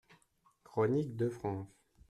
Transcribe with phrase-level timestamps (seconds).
[0.63, 1.67] =Chroniques de France.